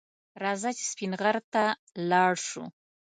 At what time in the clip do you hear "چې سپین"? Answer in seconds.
0.77-1.11